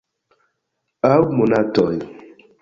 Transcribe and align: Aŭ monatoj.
Aŭ 1.11 1.19
monatoj. 1.41 1.93